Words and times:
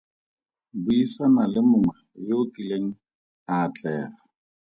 Buisana 0.83 1.43
le 1.51 1.59
mongwe 1.69 1.97
yo 2.27 2.35
o 2.43 2.49
kileng 2.53 2.87
a 3.51 3.53
atlega. 3.65 4.17